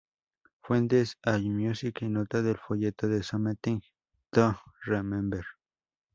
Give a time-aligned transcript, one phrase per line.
[0.63, 3.81] Fuentes: Allmusic y notas del folleto de "Something
[4.31, 5.45] to Remember".